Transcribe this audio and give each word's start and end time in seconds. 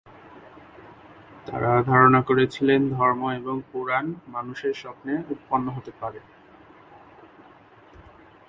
তারা 1.45 1.71
ধারণা 1.81 2.21
করেছিলেন, 2.21 2.81
ধর্ম 2.89 3.21
এবং 3.31 3.55
পুরাণ 3.71 4.05
মানুষের 4.27 4.73
স্বপ্নে 4.73 5.13
উৎপন্ন 5.29 5.65
হতে 5.69 5.91
পারে। 5.99 6.19